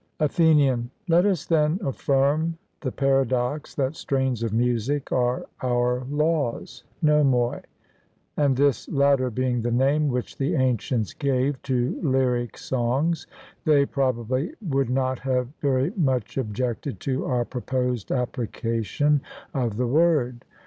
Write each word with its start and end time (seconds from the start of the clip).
ATHENIAN: 0.19 0.89
Let 1.07 1.27
us 1.27 1.45
then 1.45 1.79
affirm 1.83 2.57
the 2.79 2.91
paradox 2.91 3.75
that 3.75 3.95
strains 3.95 4.41
of 4.41 4.51
music 4.51 5.11
are 5.11 5.45
our 5.61 6.05
laws 6.09 6.83
(nomoi), 7.03 7.61
and 8.35 8.57
this 8.57 8.89
latter 8.89 9.29
being 9.29 9.61
the 9.61 9.69
name 9.69 10.07
which 10.09 10.37
the 10.37 10.55
ancients 10.55 11.13
gave 11.13 11.61
to 11.61 11.99
lyric 12.01 12.57
songs, 12.57 13.27
they 13.63 13.85
probably 13.85 14.55
would 14.67 14.89
not 14.89 15.19
have 15.19 15.49
very 15.61 15.91
much 15.95 16.35
objected 16.35 16.99
to 17.01 17.27
our 17.27 17.45
proposed 17.45 18.11
application 18.11 19.21
of 19.53 19.77
the 19.77 19.85
word. 19.85 20.45